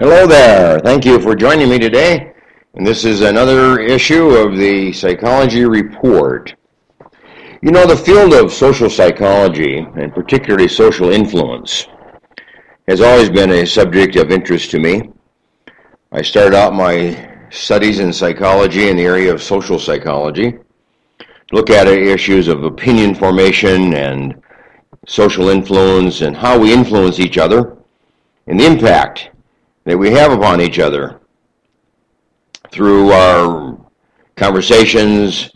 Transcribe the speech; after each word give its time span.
Hello 0.00 0.28
there. 0.28 0.78
Thank 0.78 1.04
you 1.04 1.18
for 1.18 1.34
joining 1.34 1.68
me 1.68 1.80
today. 1.80 2.32
And 2.74 2.86
this 2.86 3.04
is 3.04 3.22
another 3.22 3.80
issue 3.80 4.28
of 4.28 4.56
the 4.56 4.92
Psychology 4.92 5.64
Report. 5.64 6.54
You 7.62 7.72
know, 7.72 7.84
the 7.84 7.96
field 7.96 8.32
of 8.32 8.52
social 8.52 8.88
psychology, 8.88 9.78
and 9.78 10.14
particularly 10.14 10.68
social 10.68 11.10
influence, 11.10 11.88
has 12.86 13.00
always 13.00 13.28
been 13.28 13.50
a 13.50 13.66
subject 13.66 14.14
of 14.14 14.30
interest 14.30 14.70
to 14.70 14.78
me. 14.78 15.10
I 16.12 16.22
started 16.22 16.54
out 16.54 16.74
my 16.74 17.34
studies 17.50 17.98
in 17.98 18.12
psychology 18.12 18.90
in 18.90 18.96
the 18.96 19.02
area 19.04 19.34
of 19.34 19.42
social 19.42 19.80
psychology, 19.80 20.58
look 21.50 21.70
at 21.70 21.88
issues 21.88 22.46
of 22.46 22.62
opinion 22.62 23.16
formation 23.16 23.94
and 23.94 24.40
social 25.08 25.48
influence 25.48 26.20
and 26.20 26.36
how 26.36 26.56
we 26.56 26.72
influence 26.72 27.18
each 27.18 27.36
other 27.36 27.76
and 28.46 28.60
the 28.60 28.64
impact 28.64 29.30
that 29.88 29.96
we 29.96 30.10
have 30.10 30.32
upon 30.32 30.60
each 30.60 30.78
other 30.78 31.18
through 32.70 33.10
our 33.10 33.80
conversations, 34.36 35.50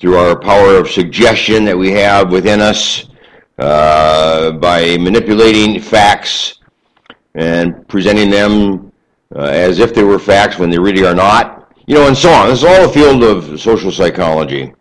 through 0.00 0.16
our 0.16 0.38
power 0.38 0.76
of 0.76 0.88
suggestion 0.88 1.66
that 1.66 1.76
we 1.76 1.90
have 1.90 2.32
within 2.32 2.62
us, 2.62 3.10
uh, 3.58 4.52
by 4.52 4.96
manipulating 4.96 5.78
facts 5.78 6.60
and 7.34 7.86
presenting 7.86 8.30
them 8.30 8.90
uh, 9.36 9.40
as 9.40 9.78
if 9.80 9.94
they 9.94 10.02
were 10.02 10.18
facts 10.18 10.58
when 10.58 10.70
they 10.70 10.78
really 10.78 11.04
are 11.04 11.14
not, 11.14 11.70
you 11.86 11.94
know, 11.94 12.08
and 12.08 12.16
so 12.16 12.30
on. 12.30 12.48
This 12.48 12.60
is 12.60 12.64
all 12.64 12.88
a 12.88 12.92
field 12.92 13.22
of 13.22 13.60
social 13.60 13.92
psychology. 13.92 14.72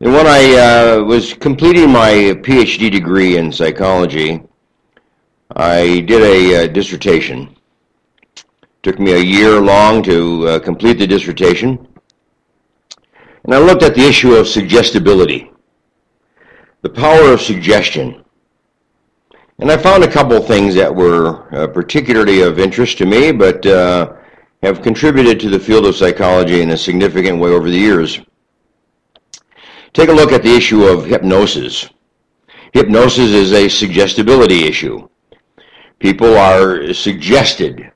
And 0.00 0.12
when 0.12 0.26
I 0.26 0.96
uh, 0.98 1.04
was 1.04 1.32
completing 1.32 1.92
my 1.92 2.34
PhD 2.42 2.90
degree 2.90 3.36
in 3.36 3.52
psychology, 3.52 4.42
I 5.54 6.00
did 6.00 6.22
a 6.22 6.64
uh, 6.64 6.66
dissertation. 6.66 7.53
Took 8.84 9.00
me 9.00 9.12
a 9.12 9.18
year 9.18 9.62
long 9.62 10.02
to 10.02 10.46
uh, 10.46 10.58
complete 10.58 10.98
the 10.98 11.06
dissertation. 11.06 11.88
And 13.44 13.54
I 13.54 13.58
looked 13.58 13.82
at 13.82 13.94
the 13.94 14.06
issue 14.06 14.34
of 14.34 14.46
suggestibility, 14.46 15.50
the 16.82 16.90
power 16.90 17.32
of 17.32 17.40
suggestion. 17.40 18.22
And 19.58 19.72
I 19.72 19.78
found 19.78 20.04
a 20.04 20.10
couple 20.10 20.38
things 20.42 20.74
that 20.74 20.94
were 20.94 21.48
uh, 21.54 21.66
particularly 21.68 22.42
of 22.42 22.58
interest 22.58 22.98
to 22.98 23.06
me, 23.06 23.32
but 23.32 23.64
uh, 23.64 24.16
have 24.62 24.82
contributed 24.82 25.40
to 25.40 25.48
the 25.48 25.58
field 25.58 25.86
of 25.86 25.96
psychology 25.96 26.60
in 26.60 26.72
a 26.72 26.76
significant 26.76 27.40
way 27.40 27.52
over 27.52 27.70
the 27.70 27.78
years. 27.78 28.20
Take 29.94 30.10
a 30.10 30.12
look 30.12 30.30
at 30.30 30.42
the 30.42 30.54
issue 30.54 30.84
of 30.84 31.06
hypnosis. 31.06 31.88
Hypnosis 32.74 33.30
is 33.30 33.54
a 33.54 33.66
suggestibility 33.66 34.64
issue. 34.64 35.08
People 36.00 36.36
are 36.36 36.92
suggested 36.92 37.90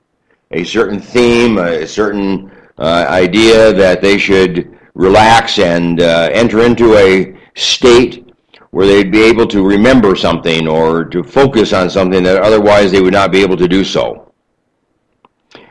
a 0.51 0.65
certain 0.65 1.01
theme, 1.01 1.59
a 1.59 1.87
certain 1.87 2.51
uh, 2.79 3.07
idea 3.09 3.73
that 3.73 4.01
they 4.01 4.19
should 4.19 4.79
relax 4.95 5.59
and 5.59 6.01
uh, 6.01 6.29
enter 6.33 6.65
into 6.65 6.95
a 6.97 7.37
state 7.55 8.25
where 8.71 8.87
they'd 8.87 9.13
be 9.13 9.23
able 9.23 9.47
to 9.47 9.67
remember 9.67 10.15
something 10.15 10.69
or 10.69 11.05
to 11.05 11.23
focus 11.23 11.73
on 11.73 11.89
something 11.89 12.23
that 12.23 12.43
otherwise 12.43 12.93
they 12.93 13.01
would 13.01 13.13
not 13.13 13.33
be 13.33 13.41
able 13.41 13.57
to 13.57 13.69
do 13.69 13.83
so. 13.83 14.33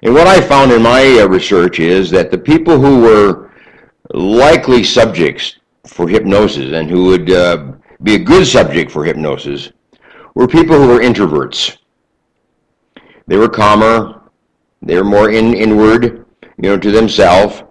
And 0.01 0.13
what 0.13 0.27
I 0.27 0.41
found 0.41 0.71
in 0.71 0.81
my 0.81 1.19
uh, 1.19 1.27
research 1.27 1.79
is 1.79 2.09
that 2.11 2.31
the 2.31 2.37
people 2.37 2.79
who 2.79 3.01
were 3.01 3.51
likely 4.13 4.83
subjects 4.83 5.57
for 5.85 6.07
hypnosis 6.07 6.73
and 6.73 6.89
who 6.89 7.05
would 7.05 7.31
uh, 7.31 7.71
be 8.03 8.15
a 8.15 8.19
good 8.19 8.45
subject 8.45 8.91
for 8.91 9.03
hypnosis 9.03 9.71
were 10.35 10.47
people 10.47 10.75
who 10.75 10.87
were 10.87 10.99
introverts. 10.99 11.77
They 13.27 13.37
were 13.37 13.49
calmer, 13.49 14.16
they 14.81 14.97
were 14.97 15.03
more 15.03 15.29
in, 15.29 15.53
inward, 15.53 16.25
you 16.57 16.69
know, 16.69 16.77
to 16.77 16.91
themselves. 16.91 17.63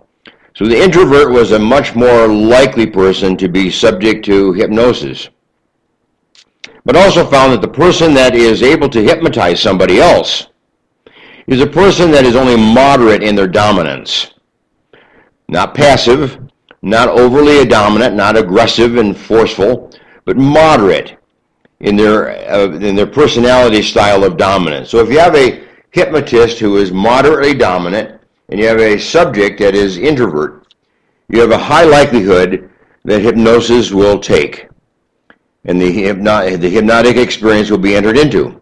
So 0.55 0.67
the 0.67 0.83
introvert 0.83 1.31
was 1.31 1.53
a 1.53 1.59
much 1.59 1.95
more 1.95 2.27
likely 2.27 2.87
person 2.87 3.37
to 3.37 3.49
be 3.49 3.71
subject 3.71 4.25
to 4.27 4.53
hypnosis. 4.55 5.28
But 6.84 6.97
also 6.97 7.27
found 7.27 7.53
that 7.53 7.61
the 7.61 7.69
person 7.69 8.15
that 8.15 8.34
is 8.34 8.62
able 8.62 8.89
to 8.91 9.03
hypnotize 9.03 9.61
somebody 9.61 10.00
else 10.00 10.47
is 11.47 11.61
a 11.61 11.66
person 11.66 12.11
that 12.11 12.25
is 12.25 12.37
only 12.37 12.56
moderate 12.56 13.22
in 13.22 13.34
their 13.34 13.49
dominance. 13.49 14.34
Not 15.49 15.75
passive, 15.75 16.39
not 16.83 17.09
overly 17.09 17.65
dominant, 17.65 18.15
not 18.15 18.37
aggressive 18.37 18.97
and 18.97 19.16
forceful, 19.16 19.93
but 20.25 20.37
moderate 20.37 21.19
in 21.81 21.97
their 21.97 22.50
uh, 22.50 22.71
in 22.71 22.97
their 22.97 23.06
personality 23.06 23.83
style 23.83 24.25
of 24.25 24.37
dominance. 24.37 24.91
So 24.91 24.99
if 25.00 25.11
you 25.11 25.19
have 25.19 25.34
a 25.34 25.66
hypnotist 25.97 26.59
who 26.59 26.77
is 26.77 26.93
moderately 26.93 27.55
dominant 27.55 28.21
and 28.51 28.61
you 28.61 28.67
have 28.67 28.81
a 28.81 28.99
subject 28.99 29.59
that 29.59 29.75
is 29.75 29.97
introvert, 29.97 30.75
you 31.31 31.41
have 31.41 31.53
a 31.53 31.59
high 31.59 31.84
likelihood 31.84 32.71
that 33.07 33.23
hypnosis 33.23 33.91
will 33.93 34.19
take 34.19 34.69
and 35.65 35.81
the, 35.81 35.91
hypno- 35.91 36.59
the 36.59 36.69
hypnotic 36.69 37.17
experience 37.17 37.71
will 37.71 37.79
be 37.79 37.97
entered 37.97 38.19
into. 38.19 38.61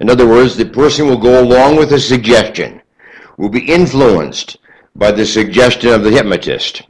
In 0.00 0.10
other 0.10 0.28
words, 0.28 0.54
the 0.54 0.66
person 0.66 1.06
will 1.06 1.16
go 1.16 1.42
along 1.42 1.76
with 1.76 1.88
the 1.88 1.98
suggestion, 1.98 2.82
will 3.38 3.48
be 3.48 3.66
influenced 3.66 4.58
by 4.94 5.10
the 5.12 5.24
suggestion 5.24 5.94
of 5.94 6.04
the 6.04 6.10
hypnotist. 6.10 6.82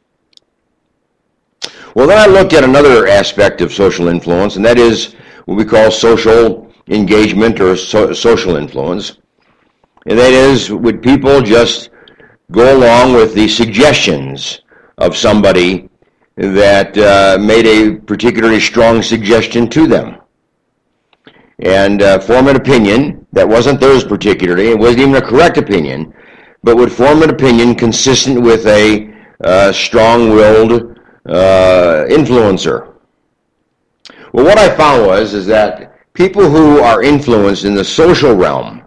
Well, 1.95 2.09
then 2.09 2.19
I 2.19 2.27
looked 2.27 2.55
at 2.55 2.65
another 2.65 3.07
aspect 3.07 3.61
of 3.61 3.73
social 3.73 4.09
influence, 4.09 4.57
and 4.57 4.65
that 4.65 4.79
is 4.79 5.15
what 5.45 5.57
we 5.57 5.65
call 5.65 5.93
social 5.93 6.73
engagement 6.89 7.61
or 7.61 7.77
so, 7.77 8.13
social 8.13 8.57
influence. 8.57 9.19
And 10.07 10.19
that 10.19 10.33
is, 10.33 10.71
would 10.71 11.03
people 11.03 11.41
just 11.41 11.91
go 12.53 12.79
along 12.79 13.15
with 13.15 13.35
the 13.35 13.49
suggestions 13.49 14.61
of 14.99 15.17
somebody 15.17 15.89
that 16.37 16.97
uh, 16.97 17.39
made 17.41 17.67
a 17.67 17.97
particularly 17.97 18.61
strong 18.61 19.03
suggestion 19.03 19.69
to 19.71 19.87
them? 19.89 20.19
And 21.59 22.03
uh, 22.03 22.21
form 22.21 22.47
an 22.47 22.57
opinion 22.57 23.27
that 23.33 23.49
wasn't 23.49 23.81
theirs 23.81 24.05
particularly, 24.05 24.69
it 24.69 24.79
wasn't 24.79 25.01
even 25.01 25.17
a 25.17 25.23
correct 25.23 25.57
opinion, 25.57 26.15
but 26.63 26.77
would 26.77 26.93
form 26.93 27.23
an 27.23 27.31
opinion 27.31 27.75
consistent 27.75 28.41
with 28.41 28.65
a 28.67 29.13
uh, 29.43 29.73
strong-willed 29.73 30.99
uh, 31.27 32.05
influencer. 32.09 32.95
Well, 34.33 34.45
what 34.45 34.59
I 34.59 34.75
found 34.77 35.07
was 35.07 35.35
is 35.35 35.47
that 35.47 36.13
people 36.13 36.49
who 36.49 36.79
are 36.81 37.03
influenced 37.03 37.65
in 37.65 37.75
the 37.75 37.85
social 37.85 38.35
realm, 38.35 38.86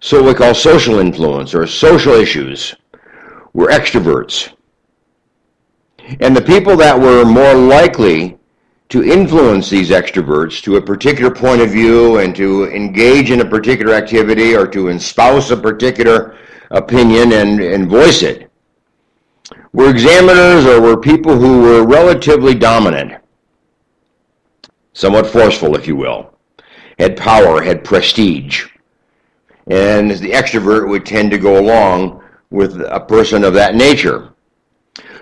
so 0.00 0.22
we 0.22 0.34
call 0.34 0.54
social 0.54 0.98
influence 0.98 1.54
or 1.54 1.66
social 1.66 2.14
issues, 2.14 2.74
were 3.52 3.68
extroverts. 3.68 4.52
And 6.20 6.36
the 6.36 6.42
people 6.42 6.76
that 6.76 6.98
were 6.98 7.24
more 7.24 7.54
likely 7.54 8.38
to 8.88 9.04
influence 9.04 9.70
these 9.70 9.90
extroverts 9.90 10.60
to 10.62 10.76
a 10.76 10.82
particular 10.82 11.32
point 11.32 11.60
of 11.60 11.70
view 11.70 12.18
and 12.18 12.34
to 12.34 12.66
engage 12.70 13.30
in 13.30 13.40
a 13.40 13.44
particular 13.44 13.94
activity 13.94 14.56
or 14.56 14.66
to 14.66 14.88
espouse 14.88 15.50
a 15.50 15.56
particular 15.56 16.36
opinion 16.70 17.32
and, 17.32 17.60
and 17.60 17.88
voice 17.88 18.22
it 18.22 18.50
were 19.72 19.90
examiners 19.90 20.66
or 20.66 20.80
were 20.80 20.96
people 20.96 21.36
who 21.38 21.62
were 21.62 21.86
relatively 21.86 22.54
dominant, 22.54 23.22
somewhat 24.92 25.26
forceful, 25.26 25.76
if 25.76 25.86
you 25.86 25.96
will, 25.96 26.34
had 26.98 27.16
power, 27.16 27.62
had 27.62 27.84
prestige. 27.84 28.66
And 29.70 30.10
the 30.10 30.32
extrovert 30.32 30.88
would 30.88 31.06
tend 31.06 31.30
to 31.30 31.38
go 31.38 31.60
along 31.60 32.22
with 32.50 32.80
a 32.80 33.00
person 33.00 33.44
of 33.44 33.54
that 33.54 33.74
nature. 33.74 34.34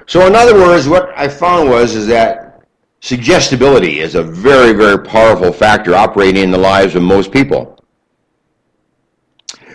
So 0.06 0.26
in 0.26 0.34
other 0.34 0.54
words, 0.54 0.88
what 0.88 1.10
I 1.16 1.28
found 1.28 1.68
was 1.68 1.94
is 1.94 2.06
that 2.06 2.62
suggestibility 3.00 4.00
is 4.00 4.14
a 4.14 4.22
very, 4.22 4.72
very 4.72 4.98
powerful 5.04 5.52
factor 5.52 5.94
operating 5.94 6.44
in 6.44 6.50
the 6.50 6.58
lives 6.58 6.94
of 6.94 7.02
most 7.02 7.30
people. 7.30 7.78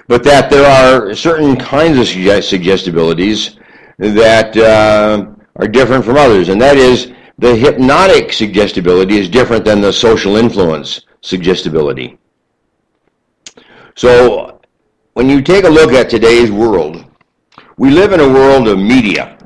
But 0.08 0.24
that 0.24 0.50
there 0.50 0.66
are 0.66 1.16
certain 1.16 1.56
kinds 1.56 2.00
of 2.00 2.06
suggestibilities 2.06 3.58
that 4.00 4.58
uh, 4.58 5.28
are 5.56 5.68
different 5.68 6.04
from 6.04 6.18
others, 6.18 6.50
and 6.50 6.60
that 6.62 6.78
is 6.78 7.14
the 7.38 7.56
hypnotic 7.56 8.34
suggestibility 8.34 9.18
is 9.18 9.30
different 9.30 9.64
than 9.64 9.81
the 9.81 9.94
social 9.94 10.36
influence 10.36 11.02
suggestibility. 11.22 12.18
So 13.96 14.53
when 15.13 15.30
you 15.30 15.42
take 15.42 15.63
a 15.63 15.69
look 15.69 15.94
at 15.94 16.10
today's 16.10 16.51
world, 16.51 17.06
we 17.77 17.92
live 17.92 18.13
in 18.13 18.19
a 18.19 18.27
world 18.27 18.68
of 18.68 18.80
media. 18.80 19.38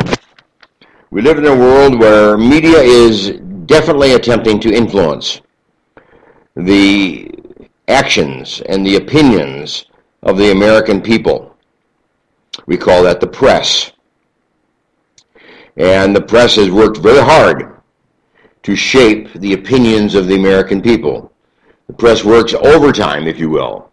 We 1.11 1.21
live 1.21 1.37
in 1.37 1.45
a 1.45 1.55
world 1.55 1.99
where 1.99 2.37
media 2.37 2.79
is 2.79 3.31
definitely 3.65 4.13
attempting 4.13 4.59
to 4.61 4.73
influence 4.73 5.41
the 6.55 7.29
actions 7.87 8.61
and 8.67 8.85
the 8.85 8.95
opinions 8.95 9.85
of 10.23 10.37
the 10.37 10.51
American 10.51 11.01
people. 11.01 11.55
We 12.65 12.77
call 12.77 13.03
that 13.03 13.19
the 13.19 13.27
press. 13.27 13.91
And 15.75 16.15
the 16.15 16.21
press 16.21 16.55
has 16.55 16.71
worked 16.71 16.97
very 16.97 17.21
hard 17.21 17.81
to 18.63 18.75
shape 18.75 19.31
the 19.33 19.53
opinions 19.53 20.15
of 20.15 20.27
the 20.27 20.35
American 20.35 20.81
people. 20.81 21.31
The 21.87 21.93
press 21.93 22.23
works 22.23 22.53
overtime, 22.53 23.27
if 23.27 23.37
you 23.37 23.49
will, 23.49 23.91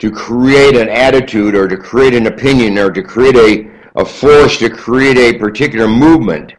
to 0.00 0.10
create 0.10 0.76
an 0.76 0.88
attitude 0.88 1.54
or 1.54 1.68
to 1.68 1.76
create 1.76 2.14
an 2.14 2.26
opinion 2.26 2.78
or 2.78 2.90
to 2.90 3.02
create 3.02 3.36
a, 3.36 4.00
a 4.00 4.04
force 4.04 4.58
to 4.58 4.68
create 4.68 5.18
a 5.18 5.38
particular 5.38 5.86
movement 5.86 6.54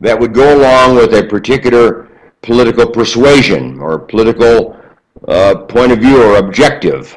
that 0.00 0.18
would 0.18 0.34
go 0.34 0.58
along 0.58 0.94
with 0.94 1.14
a 1.14 1.24
particular 1.24 2.08
political 2.42 2.86
persuasion 2.86 3.80
or 3.80 3.98
political 3.98 4.76
uh, 5.28 5.54
point 5.66 5.92
of 5.92 6.00
view 6.00 6.22
or 6.22 6.36
objective. 6.36 7.16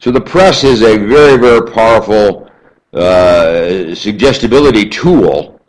So 0.00 0.10
the 0.10 0.20
press 0.20 0.64
is 0.64 0.82
a 0.82 0.98
very, 0.98 1.38
very 1.38 1.70
powerful 1.70 2.50
uh, 2.92 3.94
suggestibility 3.94 4.88
tool 4.88 5.60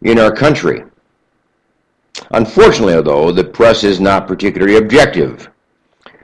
in 0.00 0.18
our 0.18 0.34
country. 0.34 0.82
Unfortunately, 2.32 3.00
though, 3.02 3.30
the 3.30 3.44
press 3.44 3.84
is 3.84 4.00
not 4.00 4.26
particularly 4.26 4.78
objective. 4.78 5.51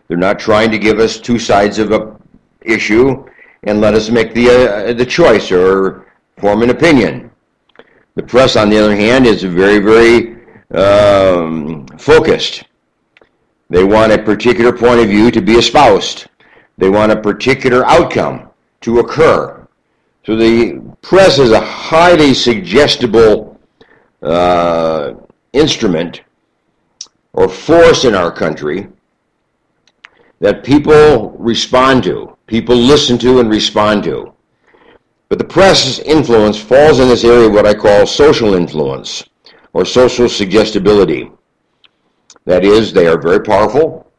They're 0.08 0.16
not 0.16 0.38
trying 0.38 0.70
to 0.70 0.78
give 0.78 0.98
us 0.98 1.20
two 1.20 1.38
sides 1.38 1.78
of 1.78 1.92
a 1.92 2.16
issue 2.62 3.26
and 3.62 3.80
let 3.80 3.94
us 3.94 4.10
make 4.10 4.34
the 4.34 4.48
uh, 4.48 4.92
the 4.94 5.04
choice 5.06 5.52
or 5.52 6.06
form 6.38 6.62
an 6.62 6.70
opinion. 6.70 7.30
The 8.14 8.22
press, 8.22 8.56
on 8.56 8.68
the 8.70 8.78
other 8.78 8.96
hand, 8.96 9.26
is 9.26 9.42
very, 9.44 9.78
very 9.78 10.38
um, 10.72 11.86
focused. 11.98 12.64
They 13.70 13.84
want 13.84 14.12
a 14.12 14.18
particular 14.18 14.72
point 14.72 15.00
of 15.00 15.08
view 15.08 15.30
to 15.30 15.40
be 15.40 15.54
espoused. 15.54 16.26
They 16.78 16.88
want 16.88 17.12
a 17.12 17.20
particular 17.20 17.86
outcome 17.86 18.50
to 18.80 19.00
occur. 19.00 19.66
So 20.24 20.36
the 20.36 20.80
press 21.02 21.38
is 21.38 21.52
a 21.52 21.60
highly 21.60 22.34
suggestible 22.34 23.58
uh, 24.22 25.14
instrument 25.52 26.22
or 27.32 27.48
force 27.48 28.04
in 28.04 28.14
our 28.14 28.32
country 28.32 28.88
that 30.40 30.64
people 30.64 31.30
respond 31.32 32.04
to, 32.04 32.36
people 32.46 32.76
listen 32.76 33.18
to 33.18 33.40
and 33.40 33.50
respond 33.50 34.04
to. 34.04 34.32
But 35.28 35.38
the 35.38 35.44
press's 35.44 35.98
influence 36.00 36.58
falls 36.58 37.00
in 37.00 37.08
this 37.08 37.24
area 37.24 37.48
what 37.48 37.66
I 37.66 37.74
call 37.74 38.06
social 38.06 38.54
influence 38.54 39.24
or 39.72 39.84
social 39.84 40.28
suggestibility. 40.28 41.30
That 42.44 42.64
is, 42.64 42.92
they 42.92 43.06
are 43.06 43.20
very 43.20 43.40
powerful. 43.40 44.10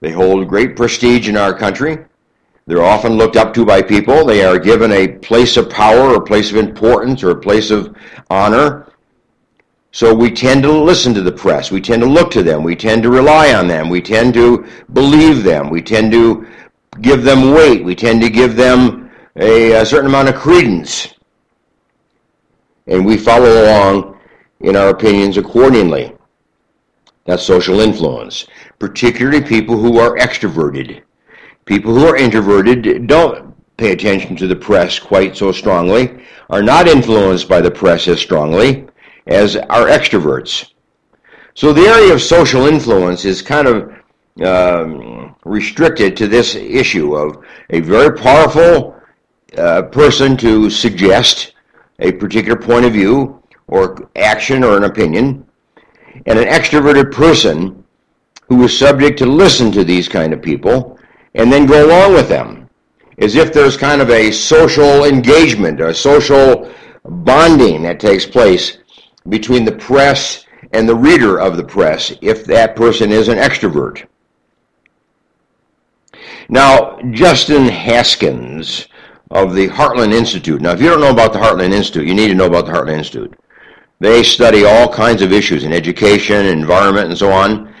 They 0.00 0.10
hold 0.10 0.48
great 0.48 0.76
prestige 0.76 1.28
in 1.28 1.36
our 1.36 1.52
country. 1.52 1.98
They're 2.66 2.82
often 2.82 3.12
looked 3.12 3.36
up 3.36 3.52
to 3.54 3.66
by 3.66 3.82
people. 3.82 4.24
They 4.24 4.42
are 4.42 4.58
given 4.58 4.90
a 4.92 5.08
place 5.08 5.58
of 5.58 5.68
power 5.68 6.10
or 6.10 6.16
a 6.16 6.24
place 6.24 6.50
of 6.50 6.56
importance 6.56 7.22
or 7.22 7.30
a 7.30 7.40
place 7.40 7.70
of 7.70 7.94
honor. 8.30 8.86
So 9.94 10.12
we 10.12 10.32
tend 10.32 10.64
to 10.64 10.72
listen 10.72 11.14
to 11.14 11.22
the 11.22 11.30
press. 11.30 11.70
We 11.70 11.80
tend 11.80 12.02
to 12.02 12.08
look 12.08 12.32
to 12.32 12.42
them. 12.42 12.64
We 12.64 12.74
tend 12.74 13.04
to 13.04 13.10
rely 13.10 13.54
on 13.54 13.68
them. 13.68 13.88
We 13.88 14.02
tend 14.02 14.34
to 14.34 14.66
believe 14.92 15.44
them. 15.44 15.70
We 15.70 15.82
tend 15.82 16.10
to 16.10 16.48
give 17.00 17.22
them 17.22 17.52
weight. 17.52 17.84
We 17.84 17.94
tend 17.94 18.20
to 18.22 18.28
give 18.28 18.56
them 18.56 19.08
a, 19.36 19.70
a 19.70 19.86
certain 19.86 20.08
amount 20.08 20.30
of 20.30 20.34
credence. 20.34 21.14
And 22.88 23.06
we 23.06 23.16
follow 23.16 23.62
along 23.62 24.18
in 24.58 24.74
our 24.74 24.88
opinions 24.88 25.36
accordingly. 25.36 26.12
That's 27.24 27.44
social 27.44 27.78
influence, 27.78 28.46
particularly 28.80 29.42
people 29.42 29.76
who 29.76 30.00
are 30.00 30.16
extroverted. 30.16 31.02
People 31.66 31.94
who 31.94 32.04
are 32.04 32.16
introverted 32.16 33.06
don't 33.06 33.54
pay 33.76 33.92
attention 33.92 34.34
to 34.36 34.48
the 34.48 34.56
press 34.56 34.98
quite 34.98 35.36
so 35.36 35.52
strongly, 35.52 36.20
are 36.50 36.64
not 36.64 36.88
influenced 36.88 37.48
by 37.48 37.60
the 37.60 37.70
press 37.70 38.08
as 38.08 38.20
strongly 38.20 38.88
as 39.26 39.56
are 39.56 39.86
extroverts. 39.86 40.72
So 41.54 41.72
the 41.72 41.82
area 41.82 42.12
of 42.12 42.20
social 42.20 42.66
influence 42.66 43.24
is 43.24 43.42
kind 43.42 43.68
of 43.68 43.92
um, 44.44 45.36
restricted 45.44 46.16
to 46.16 46.26
this 46.26 46.54
issue 46.54 47.14
of 47.14 47.44
a 47.70 47.80
very 47.80 48.16
powerful 48.18 49.00
uh, 49.56 49.82
person 49.82 50.36
to 50.38 50.68
suggest 50.68 51.52
a 52.00 52.12
particular 52.12 52.58
point 52.58 52.84
of 52.84 52.92
view 52.92 53.40
or 53.68 54.10
action 54.16 54.64
or 54.64 54.76
an 54.76 54.84
opinion, 54.84 55.46
and 56.26 56.38
an 56.38 56.46
extroverted 56.46 57.12
person 57.12 57.84
who 58.48 58.62
is 58.64 58.76
subject 58.76 59.18
to 59.18 59.26
listen 59.26 59.72
to 59.72 59.84
these 59.84 60.08
kind 60.08 60.32
of 60.32 60.42
people 60.42 60.98
and 61.34 61.52
then 61.52 61.66
go 61.66 61.86
along 61.86 62.12
with 62.12 62.28
them 62.28 62.68
as 63.18 63.36
if 63.36 63.52
there's 63.52 63.76
kind 63.76 64.02
of 64.02 64.10
a 64.10 64.30
social 64.30 65.04
engagement 65.04 65.80
a 65.80 65.94
social 65.94 66.70
bonding 67.04 67.82
that 67.82 68.00
takes 68.00 68.26
place 68.26 68.78
between 69.28 69.64
the 69.64 69.72
press 69.72 70.46
and 70.72 70.88
the 70.88 70.94
reader 70.94 71.38
of 71.38 71.56
the 71.56 71.64
press 71.64 72.12
if 72.20 72.44
that 72.44 72.76
person 72.76 73.10
is 73.10 73.28
an 73.28 73.38
extrovert. 73.38 74.06
Now, 76.48 76.98
Justin 77.12 77.66
Haskins 77.66 78.88
of 79.30 79.54
the 79.54 79.68
Heartland 79.68 80.12
Institute. 80.12 80.60
Now, 80.60 80.72
if 80.72 80.80
you 80.80 80.88
don't 80.88 81.00
know 81.00 81.10
about 81.10 81.32
the 81.32 81.38
Heartland 81.38 81.72
Institute, 81.72 82.06
you 82.06 82.14
need 82.14 82.28
to 82.28 82.34
know 82.34 82.46
about 82.46 82.66
the 82.66 82.72
Heartland 82.72 82.98
Institute. 82.98 83.34
They 84.00 84.22
study 84.22 84.64
all 84.64 84.92
kinds 84.92 85.22
of 85.22 85.32
issues 85.32 85.64
in 85.64 85.72
education, 85.72 86.46
environment, 86.46 87.08
and 87.08 87.18
so 87.18 87.32
on, 87.32 87.74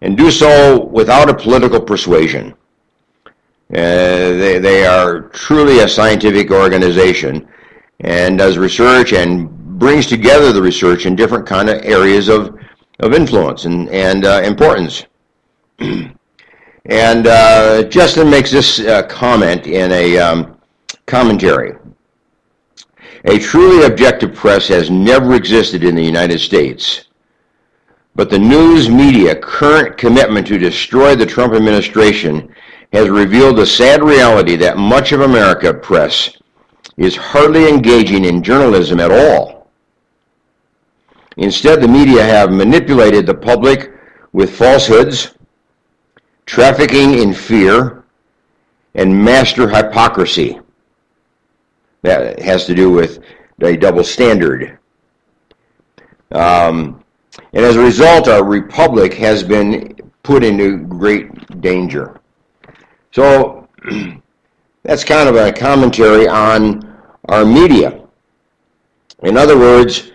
and 0.00 0.16
do 0.16 0.30
so 0.30 0.84
without 0.86 1.30
a 1.30 1.34
political 1.34 1.80
persuasion. 1.80 2.54
Uh, 3.70 4.34
they, 4.40 4.58
they 4.58 4.86
are 4.86 5.28
truly 5.28 5.80
a 5.80 5.88
scientific 5.88 6.50
organization 6.50 7.46
and 8.00 8.38
does 8.38 8.56
research 8.58 9.12
and 9.12 9.57
brings 9.78 10.06
together 10.06 10.52
the 10.52 10.60
research 10.60 11.06
in 11.06 11.14
different 11.14 11.46
kind 11.46 11.68
of 11.68 11.82
areas 11.84 12.28
of, 12.28 12.58
of 13.00 13.14
influence 13.14 13.64
and, 13.64 13.88
and 13.90 14.24
uh, 14.24 14.42
importance. 14.44 15.04
and 15.78 17.26
uh, 17.26 17.84
Justin 17.84 18.28
makes 18.28 18.50
this 18.50 18.80
uh, 18.80 19.02
comment 19.04 19.66
in 19.66 19.92
a 19.92 20.18
um, 20.18 20.58
commentary. 21.06 21.76
A 23.24 23.38
truly 23.38 23.84
objective 23.84 24.34
press 24.34 24.68
has 24.68 24.90
never 24.90 25.34
existed 25.34 25.84
in 25.84 25.94
the 25.94 26.04
United 26.04 26.40
States. 26.40 27.04
But 28.14 28.30
the 28.30 28.38
news 28.38 28.88
media 28.88 29.36
current 29.36 29.96
commitment 29.96 30.46
to 30.48 30.58
destroy 30.58 31.14
the 31.14 31.26
Trump 31.26 31.54
administration 31.54 32.52
has 32.92 33.08
revealed 33.08 33.58
the 33.58 33.66
sad 33.66 34.02
reality 34.02 34.56
that 34.56 34.76
much 34.76 35.12
of 35.12 35.20
America 35.20 35.72
press 35.72 36.36
is 36.96 37.14
hardly 37.14 37.68
engaging 37.68 38.24
in 38.24 38.42
journalism 38.42 38.98
at 38.98 39.12
all. 39.12 39.57
Instead, 41.38 41.80
the 41.80 41.88
media 41.88 42.22
have 42.22 42.50
manipulated 42.50 43.24
the 43.24 43.34
public 43.34 43.92
with 44.32 44.56
falsehoods, 44.56 45.34
trafficking 46.46 47.14
in 47.14 47.32
fear, 47.32 48.04
and 48.94 49.24
master 49.24 49.68
hypocrisy. 49.68 50.58
That 52.02 52.40
has 52.40 52.66
to 52.66 52.74
do 52.74 52.90
with 52.90 53.20
a 53.62 53.76
double 53.76 54.02
standard. 54.02 54.78
Um, 56.32 57.04
and 57.52 57.64
as 57.64 57.76
a 57.76 57.82
result, 57.82 58.26
our 58.26 58.42
republic 58.42 59.14
has 59.14 59.44
been 59.44 59.96
put 60.24 60.42
into 60.42 60.78
great 60.78 61.60
danger. 61.60 62.20
So 63.12 63.68
that's 64.82 65.04
kind 65.04 65.28
of 65.28 65.36
a 65.36 65.52
commentary 65.52 66.26
on 66.26 66.82
our 67.28 67.44
media. 67.44 68.02
In 69.22 69.36
other 69.36 69.56
words, 69.56 70.10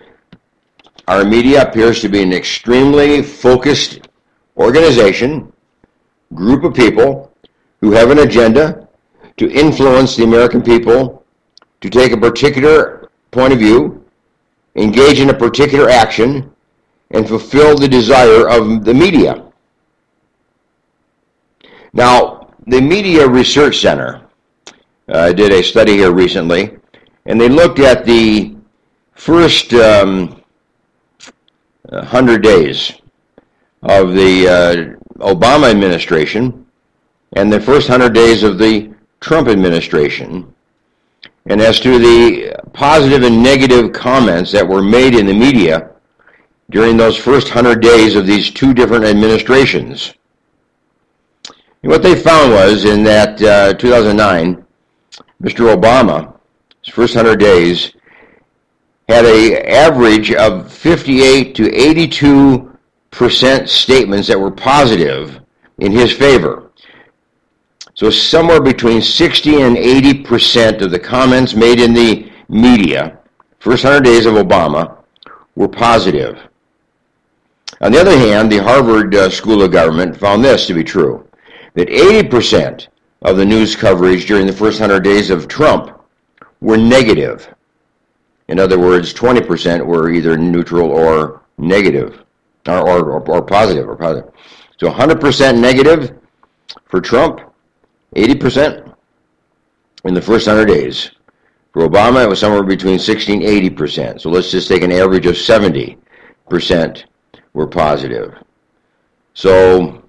our 1.08 1.24
media 1.24 1.62
appears 1.62 2.00
to 2.00 2.08
be 2.08 2.22
an 2.22 2.32
extremely 2.32 3.22
focused 3.22 4.08
organization, 4.56 5.52
group 6.34 6.64
of 6.64 6.74
people 6.74 7.30
who 7.80 7.92
have 7.92 8.10
an 8.10 8.20
agenda 8.20 8.88
to 9.36 9.50
influence 9.50 10.16
the 10.16 10.24
American 10.24 10.62
people 10.62 11.24
to 11.80 11.90
take 11.90 12.12
a 12.12 12.16
particular 12.16 13.10
point 13.30 13.52
of 13.52 13.58
view, 13.58 14.04
engage 14.76 15.20
in 15.20 15.30
a 15.30 15.34
particular 15.34 15.90
action, 15.90 16.50
and 17.10 17.28
fulfill 17.28 17.76
the 17.76 17.88
desire 17.88 18.48
of 18.48 18.84
the 18.84 18.94
media. 18.94 19.44
Now, 21.92 22.48
the 22.66 22.80
Media 22.80 23.28
Research 23.28 23.80
Center 23.80 24.22
uh, 25.08 25.32
did 25.32 25.52
a 25.52 25.62
study 25.62 25.92
here 25.92 26.12
recently, 26.12 26.76
and 27.26 27.40
they 27.40 27.48
looked 27.48 27.78
at 27.78 28.04
the 28.04 28.56
first 29.12 29.74
um, 29.74 30.42
100 31.90 32.42
days 32.42 32.92
of 33.82 34.14
the 34.14 34.48
uh, 34.48 34.74
Obama 35.18 35.70
administration 35.70 36.66
and 37.34 37.52
the 37.52 37.60
first 37.60 37.88
100 37.88 38.14
days 38.14 38.42
of 38.42 38.58
the 38.58 38.92
Trump 39.20 39.48
administration. 39.48 40.52
And 41.46 41.60
as 41.60 41.78
to 41.80 41.98
the 41.98 42.54
positive 42.72 43.22
and 43.22 43.42
negative 43.42 43.92
comments 43.92 44.50
that 44.52 44.66
were 44.66 44.82
made 44.82 45.14
in 45.14 45.26
the 45.26 45.34
media 45.34 45.90
during 46.70 46.96
those 46.96 47.16
first 47.16 47.54
100 47.54 47.82
days 47.82 48.16
of 48.16 48.26
these 48.26 48.50
two 48.50 48.72
different 48.72 49.04
administrations. 49.04 50.14
And 51.82 51.92
what 51.92 52.02
they 52.02 52.14
found 52.14 52.52
was 52.52 52.86
in 52.86 53.04
that 53.04 53.42
uh, 53.42 53.74
2009, 53.74 54.64
Mr. 55.42 55.76
Obama, 55.76 56.34
his 56.82 56.94
first 56.94 57.14
100 57.14 57.38
days, 57.38 57.92
had 59.08 59.24
a 59.24 59.68
average 59.70 60.32
of 60.32 60.72
58 60.72 61.54
to 61.54 61.74
82 61.74 62.70
percent 63.10 63.68
statements 63.68 64.28
that 64.28 64.38
were 64.38 64.50
positive 64.50 65.40
in 65.78 65.92
his 65.92 66.12
favor. 66.12 66.70
So 67.94 68.10
somewhere 68.10 68.60
between 68.60 69.02
60 69.02 69.62
and 69.62 69.76
80 69.76 70.22
percent 70.24 70.82
of 70.82 70.90
the 70.90 70.98
comments 70.98 71.54
made 71.54 71.80
in 71.80 71.94
the 71.94 72.30
media, 72.48 73.18
first 73.60 73.84
100 73.84 74.04
days 74.04 74.26
of 74.26 74.34
Obama, 74.34 74.96
were 75.54 75.68
positive. 75.68 76.40
On 77.80 77.92
the 77.92 78.00
other 78.00 78.18
hand, 78.18 78.50
the 78.50 78.62
Harvard 78.62 79.14
uh, 79.14 79.30
School 79.30 79.62
of 79.62 79.72
Government 79.72 80.16
found 80.16 80.44
this 80.44 80.66
to 80.66 80.74
be 80.74 80.84
true, 80.84 81.28
that 81.74 81.88
80 81.88 82.28
percent 82.28 82.88
of 83.22 83.36
the 83.36 83.44
news 83.44 83.76
coverage 83.76 84.26
during 84.26 84.46
the 84.46 84.52
first 84.52 84.80
100 84.80 85.00
days 85.00 85.30
of 85.30 85.48
Trump 85.48 85.90
were 86.60 86.76
negative. 86.76 87.48
In 88.48 88.58
other 88.58 88.78
words, 88.78 89.14
20% 89.14 89.84
were 89.84 90.10
either 90.10 90.36
neutral 90.36 90.90
or 90.90 91.42
negative, 91.58 92.22
or, 92.66 93.00
or, 93.02 93.28
or 93.28 93.42
positive, 93.42 93.88
or 93.88 93.96
positive. 93.96 94.30
So 94.78 94.90
100% 94.90 95.58
negative 95.58 96.18
for 96.86 97.00
Trump, 97.00 97.40
80% 98.16 98.94
in 100.04 100.14
the 100.14 100.20
first 100.22 100.46
100 100.46 100.66
days. 100.66 101.10
For 101.72 101.88
Obama, 101.88 102.24
it 102.24 102.28
was 102.28 102.38
somewhere 102.38 102.62
between 102.62 102.98
60 102.98 103.32
and 103.32 103.42
80%. 103.42 104.20
So 104.20 104.30
let's 104.30 104.50
just 104.50 104.68
take 104.68 104.82
an 104.82 104.92
average 104.92 105.26
of 105.26 105.34
70% 105.34 105.96
were 107.52 107.66
positive. 107.66 108.34
So 109.32 110.02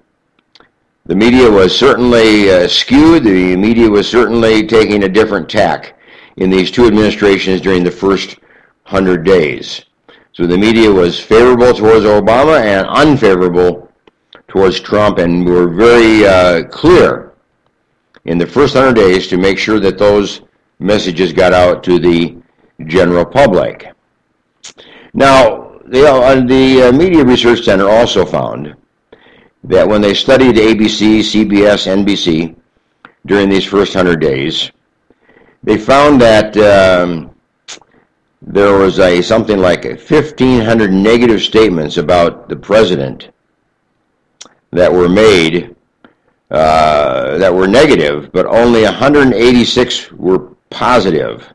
the 1.05 1.15
media 1.15 1.49
was 1.49 1.75
certainly 1.77 2.51
uh, 2.51 2.67
skewed. 2.67 3.23
The 3.23 3.55
media 3.55 3.89
was 3.89 4.07
certainly 4.07 4.67
taking 4.67 5.03
a 5.03 5.09
different 5.09 5.49
tack 5.49 5.94
in 6.37 6.49
these 6.49 6.71
two 6.71 6.85
administrations 6.85 7.61
during 7.61 7.83
the 7.83 7.91
first 7.91 8.37
100 8.89 9.23
days. 9.23 9.85
So 10.33 10.45
the 10.45 10.57
media 10.57 10.91
was 10.91 11.19
favorable 11.19 11.73
towards 11.73 12.05
Obama 12.05 12.59
and 12.59 12.87
unfavorable 12.87 13.91
towards 14.47 14.79
Trump, 14.79 15.17
and 15.17 15.45
were 15.45 15.67
very 15.67 16.25
uh, 16.25 16.63
clear 16.67 17.33
in 18.25 18.37
the 18.37 18.47
first 18.47 18.75
100 18.75 18.95
days 18.95 19.27
to 19.27 19.37
make 19.37 19.57
sure 19.57 19.79
that 19.79 19.97
those 19.97 20.41
messages 20.79 21.33
got 21.33 21.53
out 21.53 21.83
to 21.83 21.99
the 21.99 22.37
general 22.85 23.25
public. 23.25 23.87
Now, 25.13 25.79
the, 25.85 26.07
uh, 26.07 26.41
the 26.41 26.83
uh, 26.83 26.91
Media 26.91 27.23
Research 27.23 27.63
Center 27.63 27.89
also 27.89 28.25
found 28.25 28.75
that 29.63 29.87
when 29.87 30.01
they 30.01 30.13
studied 30.13 30.55
ABC, 30.55 31.19
CBS, 31.19 31.87
NBC 31.87 32.55
during 33.25 33.49
these 33.49 33.65
first 33.65 33.95
100 33.95 34.19
days, 34.19 34.71
they 35.65 35.77
found 35.79 36.21
that 36.21 36.55
um, 36.57 37.31
there 38.43 38.77
was 38.77 38.99
a 38.99 39.21
something 39.21 39.57
like 39.57 39.83
1,500 39.83 40.93
negative 40.93 41.41
statements 41.41 41.97
about 41.97 42.47
the 42.47 42.55
president 42.55 43.29
that 44.71 44.91
were 44.91 45.09
made 45.09 45.75
uh, 46.51 47.39
that 47.39 47.53
were 47.53 47.67
negative, 47.67 48.31
but 48.31 48.45
only 48.45 48.83
186 48.83 50.11
were 50.11 50.55
positive 50.69 51.51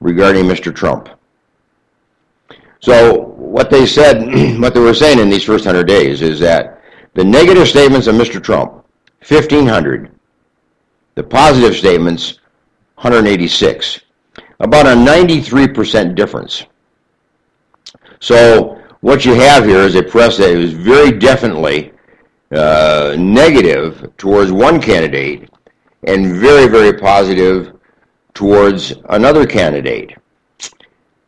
regarding 0.00 0.46
Mr. 0.46 0.74
Trump. 0.74 1.10
So 2.80 3.20
what 3.36 3.68
they 3.68 3.84
said, 3.84 4.22
what 4.60 4.72
they 4.72 4.80
were 4.80 4.94
saying 4.94 5.18
in 5.18 5.28
these 5.28 5.44
first 5.44 5.66
100 5.66 5.86
days 5.86 6.22
is 6.22 6.40
that 6.40 6.82
the 7.12 7.24
negative 7.24 7.68
statements 7.68 8.06
of 8.06 8.14
Mr. 8.14 8.42
Trump, 8.42 8.72
1,500. 9.28 10.10
The 11.14 11.22
positive 11.22 11.76
statements, 11.76 12.38
186. 13.02 14.00
About 14.60 14.86
a 14.86 14.90
93% 14.90 16.14
difference. 16.14 16.64
So 18.20 18.80
what 19.00 19.24
you 19.24 19.34
have 19.34 19.64
here 19.64 19.80
is 19.80 19.94
a 19.96 20.02
press 20.02 20.36
that 20.36 20.50
is 20.50 20.72
very 20.72 21.10
definitely 21.10 21.92
uh, 22.52 23.16
negative 23.18 24.12
towards 24.16 24.52
one 24.52 24.80
candidate 24.80 25.50
and 26.04 26.36
very, 26.36 26.68
very 26.68 26.92
positive 26.98 27.76
towards 28.34 28.94
another 29.10 29.46
candidate. 29.46 30.16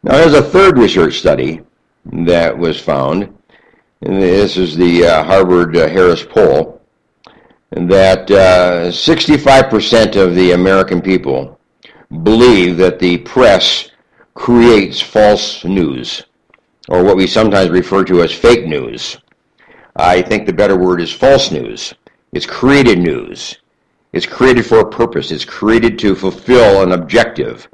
Now, 0.02 0.16
there's 0.19 0.35
a 0.35 0.43
third 0.43 0.78
research 0.78 1.19
study 1.19 1.61
that 2.04 2.57
was 2.57 2.81
found 2.81 3.35
and 4.04 4.21
this 4.21 4.59
is 4.59 4.76
the 4.76 5.07
uh, 5.07 5.25
Harvard 5.25 5.75
uh, 5.76 5.88
Harris 5.88 6.23
poll, 6.23 6.83
that 7.71 8.31
uh, 8.31 8.90
65% 8.90 10.16
of 10.16 10.35
the 10.35 10.52
American 10.52 11.00
people 11.00 11.59
believe 12.23 12.77
that 12.77 12.99
the 12.99 13.19
press 13.19 13.91
creates 14.35 15.01
false 15.01 15.65
news, 15.65 16.25
or 16.89 17.03
what 17.03 17.17
we 17.17 17.27
sometimes 17.27 17.71
refer 17.71 18.05
to 18.05 18.23
as 18.23 18.33
fake 18.33 18.67
news. 18.67 19.19
I 19.97 20.23
think 20.23 20.47
the 20.47 20.53
better 20.53 20.77
word 20.77 21.01
is 21.01 21.13
false 21.13 21.51
news. 21.51 21.95
It's 22.33 22.47
created 22.47 22.99
news. 22.99 23.59
It's 24.13 24.27
created 24.27 24.67
for 24.67 24.81
a 24.81 24.91
purpose. 24.91 25.31
It's 25.31 25.45
created 25.45 25.99
to 26.01 26.15
fulfill 26.15 26.83
an 26.83 26.93
objective. 26.93 27.69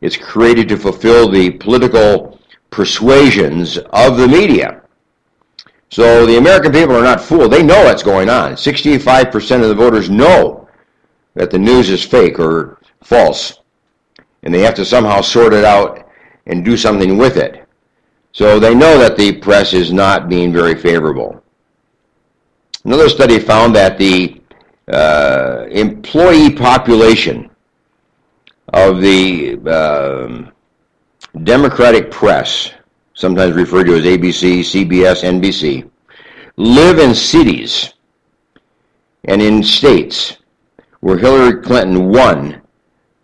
It's 0.00 0.16
created 0.16 0.68
to 0.68 0.76
fulfill 0.76 1.30
the 1.30 1.50
political 1.50 2.40
persuasions 2.70 3.78
of 3.92 4.16
the 4.16 4.28
media. 4.28 4.82
So 5.90 6.26
the 6.26 6.36
American 6.36 6.72
people 6.72 6.96
are 6.96 7.02
not 7.02 7.20
fooled. 7.20 7.52
They 7.52 7.62
know 7.62 7.84
what's 7.84 8.02
going 8.02 8.28
on. 8.28 8.52
65% 8.52 9.62
of 9.62 9.68
the 9.68 9.74
voters 9.74 10.10
know 10.10 10.68
that 11.34 11.50
the 11.50 11.58
news 11.58 11.88
is 11.88 12.04
fake 12.04 12.38
or 12.38 12.78
false. 13.02 13.60
And 14.42 14.54
they 14.54 14.60
have 14.60 14.74
to 14.74 14.84
somehow 14.84 15.20
sort 15.20 15.52
it 15.52 15.64
out 15.64 16.08
and 16.46 16.64
do 16.64 16.76
something 16.76 17.16
with 17.16 17.36
it. 17.36 17.66
So 18.32 18.58
they 18.60 18.74
know 18.74 18.98
that 18.98 19.16
the 19.16 19.32
press 19.32 19.72
is 19.72 19.92
not 19.92 20.28
being 20.28 20.52
very 20.52 20.74
favorable. 20.74 21.42
Another 22.84 23.08
study 23.08 23.38
found 23.38 23.74
that 23.74 23.98
the 23.98 24.40
uh, 24.92 25.66
employee 25.70 26.50
population 26.50 27.50
of 28.72 29.00
the 29.00 29.58
uh, 29.66 30.50
Democratic 31.42 32.10
press 32.10 32.72
sometimes 33.14 33.54
referred 33.56 33.84
to 33.84 33.96
as 33.96 34.04
ABC, 34.04 34.60
CBS, 34.60 35.22
NBC, 35.22 35.90
live 36.56 36.98
in 36.98 37.14
cities 37.14 37.94
and 39.24 39.42
in 39.42 39.62
states 39.62 40.38
where 41.00 41.18
Hillary 41.18 41.62
Clinton 41.62 42.08
won 42.08 42.60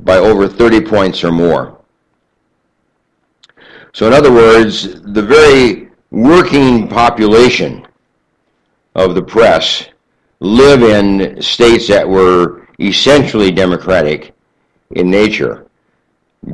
by 0.01 0.17
over 0.17 0.49
30 0.49 0.81
points 0.83 1.25
or 1.25 1.33
more. 1.33 1.81
So 3.93 4.07
in 4.07 4.13
other 4.13 4.33
words, 4.33 5.01
the 5.03 5.23
very 5.23 5.91
working 6.11 6.89
population 6.89 7.87
of 8.95 9.15
the 9.15 9.23
press 9.23 9.89
live 10.41 10.83
in 10.83 11.41
states 11.41 11.89
that 11.89 12.09
were 12.09 12.67
essentially 12.81 13.51
democratic 13.51 14.35
in 14.91 15.11
nature. 15.11 15.67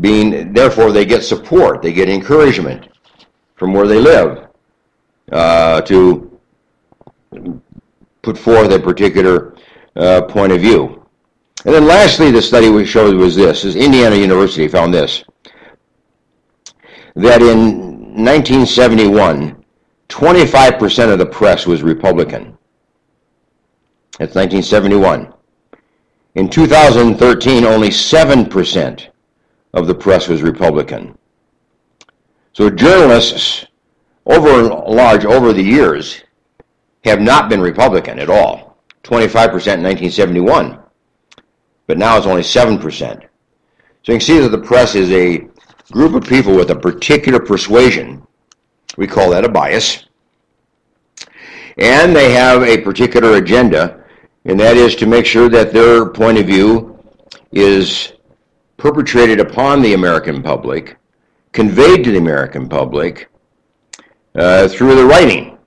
Being 0.00 0.52
therefore 0.52 0.92
they 0.92 1.04
get 1.04 1.24
support, 1.24 1.82
they 1.82 1.92
get 1.92 2.08
encouragement 2.08 2.88
from 3.56 3.72
where 3.72 3.86
they 3.86 4.00
live 4.00 4.48
uh, 5.32 5.80
to 5.82 6.40
put 8.22 8.38
forth 8.38 8.72
a 8.72 8.78
particular 8.78 9.56
uh, 9.96 10.22
point 10.22 10.52
of 10.52 10.60
view. 10.60 10.99
And 11.64 11.74
then 11.74 11.86
lastly, 11.86 12.30
the 12.30 12.40
study 12.40 12.70
we 12.70 12.86
showed 12.86 13.14
was 13.16 13.36
this, 13.36 13.64
is 13.64 13.76
Indiana 13.76 14.16
University 14.16 14.66
found 14.66 14.94
this, 14.94 15.24
that 17.14 17.42
in 17.42 18.14
1971, 18.14 19.62
25% 20.08 21.12
of 21.12 21.18
the 21.18 21.26
press 21.26 21.66
was 21.66 21.82
Republican. 21.82 22.56
That's 24.18 24.34
1971. 24.34 25.32
In 26.34 26.48
2013, 26.48 27.64
only 27.64 27.88
7% 27.88 29.08
of 29.74 29.86
the 29.86 29.94
press 29.94 30.28
was 30.28 30.42
Republican. 30.42 31.16
So 32.52 32.70
journalists, 32.70 33.66
over 34.26 34.62
large, 34.62 35.24
over 35.24 35.52
the 35.52 35.62
years, 35.62 36.22
have 37.04 37.20
not 37.20 37.48
been 37.48 37.60
Republican 37.60 38.18
at 38.18 38.30
all. 38.30 38.78
25% 39.04 39.34
in 39.34 39.82
1971, 39.82 40.78
but 41.90 41.98
now 41.98 42.16
it's 42.16 42.24
only 42.24 42.42
7%. 42.42 42.80
So 42.84 44.12
you 44.12 44.14
can 44.14 44.20
see 44.20 44.38
that 44.38 44.50
the 44.50 44.58
press 44.58 44.94
is 44.94 45.10
a 45.10 45.48
group 45.90 46.14
of 46.14 46.22
people 46.22 46.54
with 46.54 46.70
a 46.70 46.76
particular 46.76 47.40
persuasion. 47.40 48.24
We 48.96 49.08
call 49.08 49.30
that 49.30 49.44
a 49.44 49.48
bias. 49.48 50.04
And 51.78 52.14
they 52.14 52.30
have 52.30 52.62
a 52.62 52.78
particular 52.78 53.38
agenda, 53.38 54.04
and 54.44 54.60
that 54.60 54.76
is 54.76 54.94
to 54.96 55.06
make 55.06 55.26
sure 55.26 55.48
that 55.48 55.72
their 55.72 56.06
point 56.06 56.38
of 56.38 56.46
view 56.46 56.96
is 57.50 58.12
perpetrated 58.76 59.40
upon 59.40 59.82
the 59.82 59.94
American 59.94 60.44
public 60.44 60.96
conveyed 61.50 62.04
to 62.04 62.12
the 62.12 62.18
American 62.18 62.68
public 62.68 63.28
uh, 64.36 64.68
through 64.68 64.94
the 64.94 65.04
writing 65.04 65.58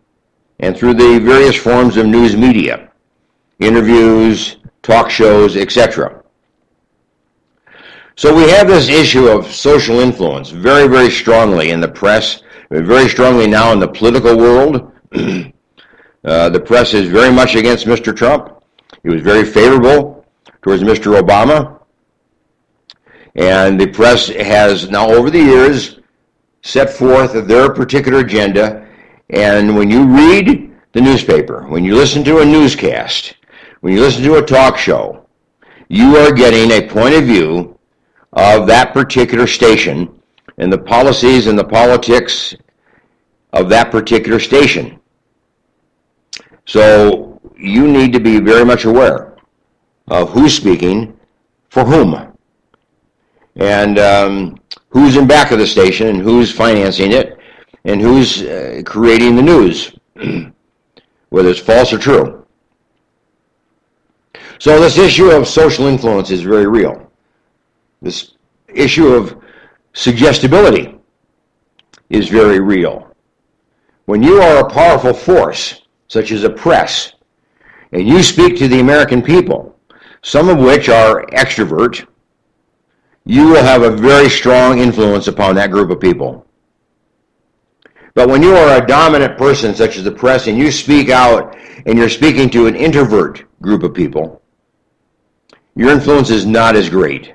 and 0.59 0.77
through 0.77 0.93
the 0.93 1.19
various 1.19 1.57
forms 1.57 1.97
of 1.97 2.05
news 2.05 2.37
media, 2.37 2.89
interviews, 3.59 4.55
talk 4.83 5.09
shows, 5.09 5.57
etc. 5.57 6.23
So 8.15 8.35
we 8.35 8.47
have 8.49 8.67
this 8.67 8.89
issue 8.89 9.27
of 9.27 9.51
social 9.51 9.99
influence 9.99 10.49
very, 10.49 10.87
very 10.87 11.09
strongly 11.09 11.71
in 11.71 11.81
the 11.81 11.87
press, 11.87 12.43
very 12.69 13.09
strongly 13.09 13.47
now 13.47 13.71
in 13.71 13.79
the 13.79 13.87
political 13.87 14.37
world. 14.37 14.91
uh, 16.25 16.49
the 16.49 16.59
press 16.59 16.93
is 16.93 17.07
very 17.07 17.31
much 17.31 17.55
against 17.55 17.87
Mr. 17.87 18.15
Trump. 18.15 18.63
He 19.01 19.09
was 19.09 19.23
very 19.23 19.43
favorable 19.43 20.25
towards 20.61 20.83
Mr. 20.83 21.19
Obama. 21.19 21.79
And 23.35 23.81
the 23.81 23.87
press 23.87 24.27
has 24.27 24.89
now, 24.91 25.09
over 25.09 25.31
the 25.31 25.41
years, 25.41 25.99
set 26.61 26.91
forth 26.91 27.47
their 27.47 27.73
particular 27.73 28.19
agenda. 28.19 28.87
And 29.31 29.75
when 29.75 29.89
you 29.89 30.03
read 30.05 30.71
the 30.91 31.01
newspaper, 31.01 31.67
when 31.67 31.83
you 31.83 31.95
listen 31.95 32.23
to 32.25 32.39
a 32.39 32.45
newscast, 32.45 33.35
when 33.83 33.91
you 33.91 33.99
listen 33.99 34.23
to 34.23 34.35
a 34.35 34.41
talk 34.41 34.77
show, 34.77 35.27
you 35.89 36.15
are 36.15 36.31
getting 36.31 36.71
a 36.71 36.87
point 36.87 37.13
of 37.15 37.25
view 37.25 37.77
of 38.31 38.65
that 38.65 38.93
particular 38.93 39.45
station 39.45 40.21
and 40.57 40.71
the 40.71 40.77
policies 40.77 41.47
and 41.47 41.59
the 41.59 41.65
politics 41.65 42.55
of 43.51 43.67
that 43.67 43.91
particular 43.91 44.39
station. 44.39 45.01
So 46.65 47.41
you 47.57 47.85
need 47.85 48.13
to 48.13 48.21
be 48.21 48.39
very 48.39 48.63
much 48.63 48.85
aware 48.85 49.35
of 50.07 50.29
who's 50.29 50.55
speaking 50.55 51.19
for 51.69 51.83
whom 51.83 52.33
and 53.57 53.99
um, 53.99 54.61
who's 54.91 55.17
in 55.17 55.27
back 55.27 55.51
of 55.51 55.59
the 55.59 55.67
station 55.67 56.07
and 56.07 56.21
who's 56.21 56.53
financing 56.53 57.11
it 57.11 57.37
and 57.83 57.99
who's 57.99 58.43
uh, 58.43 58.81
creating 58.85 59.35
the 59.35 59.41
news, 59.41 59.93
whether 61.31 61.49
it's 61.49 61.59
false 61.59 61.91
or 61.91 61.97
true. 61.97 62.42
So 64.63 64.79
this 64.79 64.97
issue 64.97 65.29
of 65.29 65.45
social 65.45 65.87
influence 65.87 66.31
is 66.31 66.41
very 66.41 66.67
real. 66.67 67.11
This 68.01 68.35
issue 68.69 69.07
of 69.07 69.43
suggestibility 69.91 70.97
is 72.09 72.29
very 72.29 72.61
real. 72.61 73.13
When 74.05 74.23
you 74.23 74.41
are 74.41 74.59
a 74.59 74.69
powerful 74.69 75.13
force, 75.13 75.81
such 76.07 76.31
as 76.31 76.45
a 76.45 76.49
press, 76.49 77.11
and 77.91 78.07
you 78.07 78.23
speak 78.23 78.57
to 78.59 78.69
the 78.69 78.79
American 78.79 79.21
people, 79.21 79.77
some 80.21 80.47
of 80.47 80.59
which 80.59 80.87
are 80.87 81.25
extrovert, 81.33 82.07
you 83.25 83.49
will 83.49 83.63
have 83.63 83.81
a 83.81 83.91
very 83.91 84.29
strong 84.29 84.79
influence 84.79 85.27
upon 85.27 85.55
that 85.55 85.71
group 85.71 85.89
of 85.89 85.99
people. 85.99 86.47
But 88.13 88.29
when 88.29 88.41
you 88.41 88.55
are 88.55 88.81
a 88.81 88.87
dominant 88.87 89.37
person, 89.37 89.75
such 89.75 89.97
as 89.97 90.05
the 90.05 90.11
press, 90.11 90.47
and 90.47 90.57
you 90.57 90.71
speak 90.71 91.09
out 91.09 91.53
and 91.85 91.97
you're 91.97 92.07
speaking 92.07 92.49
to 92.51 92.67
an 92.67 92.77
introvert 92.77 93.43
group 93.61 93.83
of 93.83 93.93
people, 93.93 94.39
your 95.75 95.89
influence 95.89 96.29
is 96.29 96.45
not 96.45 96.75
as 96.75 96.89
great, 96.89 97.33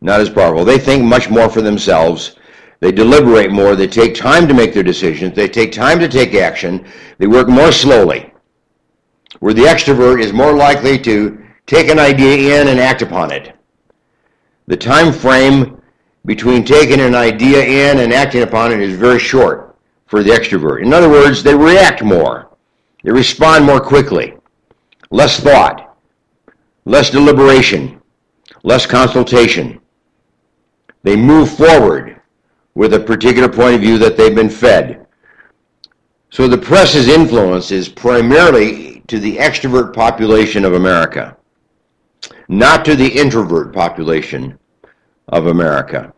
not 0.00 0.20
as 0.20 0.30
powerful. 0.30 0.64
They 0.64 0.78
think 0.78 1.04
much 1.04 1.28
more 1.28 1.48
for 1.48 1.62
themselves. 1.62 2.36
They 2.80 2.92
deliberate 2.92 3.50
more. 3.50 3.76
They 3.76 3.86
take 3.86 4.14
time 4.14 4.48
to 4.48 4.54
make 4.54 4.74
their 4.74 4.82
decisions. 4.82 5.34
They 5.34 5.48
take 5.48 5.72
time 5.72 5.98
to 6.00 6.08
take 6.08 6.34
action. 6.34 6.84
They 7.18 7.26
work 7.26 7.48
more 7.48 7.72
slowly. 7.72 8.32
Where 9.40 9.54
the 9.54 9.62
extrovert 9.62 10.20
is 10.20 10.32
more 10.32 10.52
likely 10.52 10.98
to 11.00 11.44
take 11.66 11.88
an 11.88 11.98
idea 11.98 12.60
in 12.60 12.68
and 12.68 12.80
act 12.80 13.02
upon 13.02 13.32
it. 13.32 13.56
The 14.66 14.76
time 14.76 15.12
frame 15.12 15.80
between 16.24 16.64
taking 16.64 17.00
an 17.00 17.14
idea 17.14 17.64
in 17.64 17.98
and 17.98 18.12
acting 18.12 18.42
upon 18.42 18.72
it 18.72 18.80
is 18.80 18.96
very 18.96 19.18
short 19.18 19.76
for 20.06 20.22
the 20.22 20.30
extrovert. 20.30 20.82
In 20.82 20.92
other 20.92 21.08
words, 21.08 21.42
they 21.42 21.54
react 21.54 22.02
more. 22.02 22.56
They 23.02 23.10
respond 23.10 23.64
more 23.64 23.80
quickly. 23.80 24.34
Less 25.10 25.40
thought. 25.40 25.91
Less 26.84 27.10
deliberation. 27.10 28.00
Less 28.62 28.86
consultation. 28.86 29.80
They 31.02 31.16
move 31.16 31.50
forward 31.50 32.20
with 32.74 32.94
a 32.94 33.00
particular 33.00 33.48
point 33.48 33.74
of 33.74 33.80
view 33.80 33.98
that 33.98 34.16
they've 34.16 34.34
been 34.34 34.50
fed. 34.50 35.06
So 36.30 36.48
the 36.48 36.58
press's 36.58 37.08
influence 37.08 37.70
is 37.70 37.88
primarily 37.88 39.02
to 39.08 39.18
the 39.18 39.36
extrovert 39.36 39.94
population 39.94 40.64
of 40.64 40.74
America 40.74 41.36
not 42.48 42.84
to 42.84 42.94
the 42.94 43.08
introvert 43.08 43.72
population 43.72 44.58
of 45.28 45.46
America. 45.46 46.12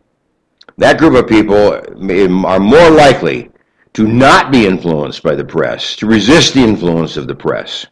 That 0.77 0.97
group 0.97 1.13
of 1.15 1.27
people 1.27 1.73
are 2.45 2.59
more 2.59 2.89
likely 2.89 3.49
to 3.93 4.07
not 4.07 4.51
be 4.51 4.67
influenced 4.67 5.23
by 5.23 5.35
the 5.35 5.45
press, 5.45 5.95
to 5.97 6.05
resist 6.05 6.53
the 6.53 6.63
influence 6.63 7.15
of 7.15 7.27
the 7.27 7.35
press. 7.35 7.85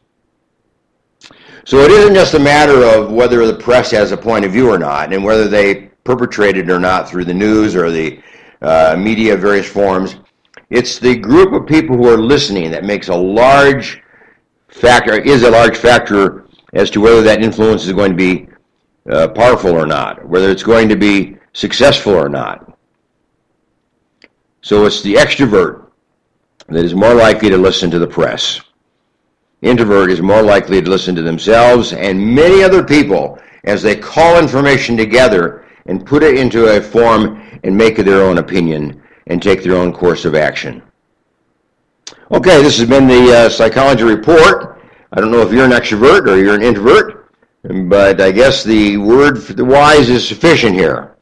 So 1.65 1.79
it 1.79 1.91
isn't 1.91 2.13
just 2.13 2.33
a 2.33 2.39
matter 2.39 2.83
of 2.83 3.11
whether 3.11 3.45
the 3.45 3.53
press 3.53 3.91
has 3.91 4.11
a 4.11 4.17
point 4.17 4.43
of 4.43 4.51
view 4.51 4.69
or 4.69 4.77
not, 4.77 5.13
and 5.13 5.23
whether 5.23 5.47
they 5.47 5.89
perpetrate 6.03 6.57
it 6.57 6.69
or 6.69 6.79
not 6.79 7.09
through 7.09 7.25
the 7.25 7.33
news 7.33 7.75
or 7.75 7.89
the 7.89 8.21
uh, 8.61 8.95
media 8.97 9.33
of 9.33 9.39
various 9.39 9.67
forms. 9.67 10.17
It's 10.69 10.99
the 10.99 11.15
group 11.15 11.53
of 11.53 11.65
people 11.65 11.95
who 11.95 12.09
are 12.09 12.17
listening 12.17 12.71
that 12.71 12.83
makes 12.83 13.07
a 13.07 13.15
large 13.15 14.01
factor, 14.67 15.13
is 15.13 15.43
a 15.43 15.51
large 15.51 15.77
factor 15.77 16.45
as 16.73 16.89
to 16.91 16.99
whether 16.99 17.21
that 17.21 17.41
influence 17.41 17.85
is 17.85 17.93
going 17.93 18.11
to 18.11 18.17
be 18.17 18.49
uh, 19.09 19.27
powerful 19.29 19.71
or 19.71 19.85
not, 19.85 20.25
whether 20.27 20.49
it's 20.49 20.63
going 20.63 20.89
to 20.89 20.95
be 20.95 21.37
successful 21.53 22.13
or 22.13 22.27
not. 22.27 22.77
So 24.61 24.85
it's 24.85 25.01
the 25.01 25.13
extrovert 25.15 25.87
that 26.67 26.83
is 26.83 26.93
more 26.93 27.13
likely 27.13 27.49
to 27.49 27.57
listen 27.57 27.91
to 27.91 27.99
the 27.99 28.07
press. 28.07 28.61
Introvert 29.63 30.11
is 30.11 30.21
more 30.21 30.41
likely 30.41 30.81
to 30.81 30.89
listen 30.89 31.15
to 31.15 31.21
themselves 31.21 31.93
and 31.93 32.19
many 32.19 32.61
other 32.61 32.83
people 32.83 33.39
as 33.63 33.81
they 33.81 33.95
call 33.95 34.37
information 34.37 34.97
together 34.97 35.65
and 35.85 36.05
put 36.05 36.21
it 36.21 36.37
into 36.37 36.65
a 36.65 36.81
form 36.81 37.41
and 37.63 37.75
make 37.75 37.95
their 37.95 38.21
own 38.23 38.39
opinion 38.39 39.01
and 39.27 39.41
take 39.41 39.63
their 39.63 39.77
own 39.77 39.93
course 39.93 40.25
of 40.25 40.35
action. 40.35 40.83
Okay, 42.29 42.61
this 42.61 42.77
has 42.77 42.89
been 42.89 43.07
the 43.07 43.33
uh, 43.33 43.49
Psychology 43.49 44.03
Report. 44.03 44.81
I 45.13 45.21
don't 45.21 45.31
know 45.31 45.41
if 45.41 45.53
you're 45.53 45.63
an 45.63 45.71
extrovert 45.71 46.27
or 46.27 46.37
you're 46.37 46.55
an 46.55 46.61
introvert, 46.61 47.31
but 47.87 48.19
I 48.19 48.31
guess 48.31 48.65
the 48.65 48.97
word 48.97 49.41
for 49.41 49.53
the 49.53 49.63
wise 49.63 50.09
is 50.09 50.27
sufficient 50.27 50.75
here. 50.75 51.15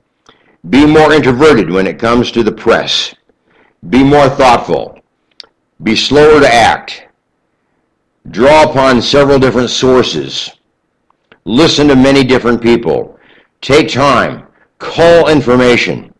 Be 0.67 0.87
more 0.87 1.13
introverted 1.13 1.69
when 1.69 1.85
it 1.85 1.99
comes 1.99 2.31
to 2.31 2.41
the 2.41 2.51
press. 2.51 3.13
Be 3.89 4.03
more 4.03 4.29
thoughtful. 4.29 4.99
Be 5.83 5.95
slower 5.95 6.39
to 6.39 6.51
act. 6.51 7.03
Draw 8.29 8.69
upon 8.69 9.01
several 9.01 9.39
different 9.39 9.69
sources. 9.69 10.51
Listen 11.45 11.87
to 11.87 11.95
many 11.95 12.23
different 12.23 12.61
people. 12.61 13.19
Take 13.61 13.89
time. 13.89 14.47
Call 14.77 15.27
information. 15.27 16.13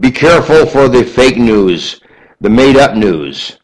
Be 0.00 0.10
careful 0.10 0.66
for 0.66 0.88
the 0.88 1.04
fake 1.04 1.36
news, 1.36 2.00
the 2.40 2.50
made 2.50 2.76
up 2.76 2.96
news. 2.96 3.58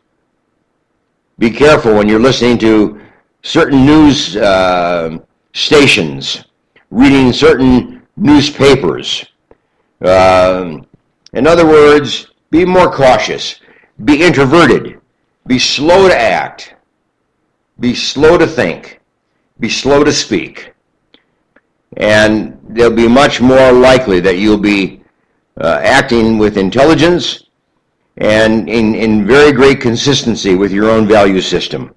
Be 1.39 1.51
careful 1.51 1.95
when 1.95 2.09
you're 2.09 2.21
listening 2.21 2.59
to 2.59 3.01
certain 3.43 3.85
news 3.87 4.37
uh, 4.37 5.19
stations, 5.55 6.45
reading 6.91 7.33
certain 7.33 8.07
newspapers. 8.17 9.25
Uh, 10.03 10.79
in 11.33 11.47
other 11.47 11.67
words, 11.67 12.29
be 12.51 12.65
more 12.65 12.91
cautious, 12.91 13.61
be 14.05 14.23
introverted, 14.23 15.01
be 15.47 15.59
slow 15.59 16.09
to 16.09 16.19
act, 16.19 16.75
be 17.81 17.95
slow 17.95 18.37
to 18.39 18.47
think, 18.47 19.01
be 19.59 19.69
slow 19.69 20.05
to 20.05 20.13
speak. 20.13 20.73
And 21.97 22.59
they'll 22.69 22.95
be 22.95 23.09
much 23.09 23.41
more 23.41 23.73
likely 23.73 24.21
that 24.21 24.39
you'll 24.39 24.59
be 24.59 25.03
uh, 25.61 25.81
acting 25.83 26.39
with 26.39 26.57
intelligence 26.57 27.45
and 28.19 28.69
in, 28.69 28.95
in 28.95 29.27
very 29.27 29.51
great 29.51 29.81
consistency 29.81 30.55
with 30.55 30.71
your 30.71 30.91
own 30.91 31.09
value 31.09 31.41
system. 31.41 31.95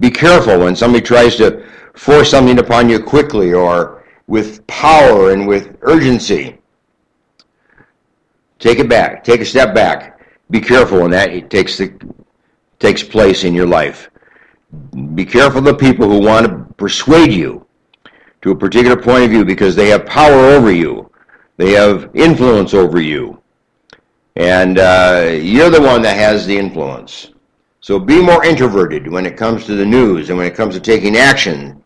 Be 0.00 0.10
careful 0.10 0.58
when 0.58 0.74
somebody 0.74 1.04
tries 1.04 1.36
to 1.36 1.64
force 1.94 2.30
something 2.30 2.58
upon 2.58 2.88
you 2.88 2.98
quickly 2.98 3.52
or 3.52 4.04
with 4.26 4.66
power 4.66 5.32
and 5.32 5.46
with 5.46 5.76
urgency. 5.82 6.58
Take 8.58 8.78
it 8.78 8.88
back. 8.88 9.22
Take 9.22 9.40
a 9.40 9.44
step 9.44 9.74
back. 9.74 10.20
Be 10.50 10.60
careful 10.60 11.02
when 11.02 11.10
that 11.10 11.50
takes 11.50 11.78
the, 11.78 11.92
takes 12.78 13.02
place 13.02 13.44
in 13.44 13.54
your 13.54 13.66
life. 13.66 14.08
Be 15.14 15.24
careful 15.24 15.58
of 15.58 15.64
the 15.64 15.74
people 15.74 16.08
who 16.08 16.20
want 16.20 16.46
to 16.46 16.74
persuade 16.74 17.32
you 17.32 17.66
to 18.42 18.50
a 18.50 18.56
particular 18.56 18.96
point 18.96 19.24
of 19.24 19.30
view 19.30 19.44
because 19.44 19.76
they 19.76 19.88
have 19.88 20.06
power 20.06 20.34
over 20.34 20.72
you. 20.72 21.10
They 21.56 21.72
have 21.72 22.10
influence 22.14 22.74
over 22.74 23.00
you. 23.00 23.40
And 24.36 24.78
uh, 24.78 25.38
you're 25.40 25.70
the 25.70 25.80
one 25.80 26.02
that 26.02 26.16
has 26.16 26.46
the 26.46 26.56
influence. 26.56 27.30
So 27.80 27.98
be 27.98 28.22
more 28.22 28.44
introverted 28.44 29.08
when 29.08 29.26
it 29.26 29.36
comes 29.36 29.64
to 29.66 29.74
the 29.74 29.84
news 29.84 30.28
and 30.28 30.38
when 30.38 30.46
it 30.46 30.54
comes 30.54 30.74
to 30.74 30.80
taking 30.80 31.16
action 31.16 31.82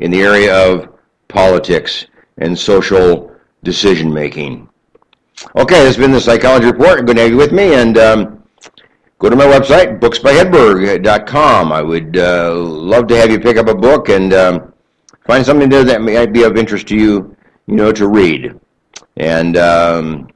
in 0.00 0.10
the 0.10 0.20
area 0.20 0.54
of 0.54 0.94
politics 1.28 2.06
and 2.38 2.58
social 2.58 3.34
decision 3.62 4.12
making. 4.12 4.68
Okay, 5.56 5.78
this 5.84 5.94
has 5.94 5.96
been 5.96 6.10
the 6.10 6.20
Psychology 6.20 6.66
Report. 6.66 7.06
Good 7.06 7.16
to 7.16 7.22
have 7.22 7.30
you 7.30 7.36
with 7.36 7.52
me, 7.52 7.74
and 7.74 7.96
um, 7.98 8.37
go 9.18 9.28
to 9.28 9.36
my 9.36 9.44
website, 9.46 10.00
booksbyhedberg.com. 10.00 11.72
I 11.72 11.82
would 11.82 12.16
uh, 12.16 12.54
love 12.54 13.06
to 13.08 13.16
have 13.16 13.30
you 13.30 13.40
pick 13.40 13.56
up 13.56 13.68
a 13.68 13.74
book 13.74 14.08
and 14.08 14.32
um, 14.32 14.72
find 15.26 15.44
something 15.44 15.68
there 15.68 15.84
that 15.84 16.00
might 16.02 16.32
be 16.32 16.44
of 16.44 16.56
interest 16.56 16.88
to 16.88 16.96
you, 16.96 17.36
you 17.66 17.76
know, 17.76 17.92
to 17.92 18.08
read. 18.08 18.58
And 19.16 19.56
um, 19.56 20.28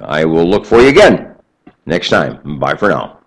I 0.00 0.24
will 0.24 0.48
look 0.48 0.64
for 0.66 0.80
you 0.80 0.88
again 0.88 1.36
next 1.86 2.08
time. 2.08 2.58
Bye 2.58 2.74
for 2.74 2.88
now. 2.88 3.19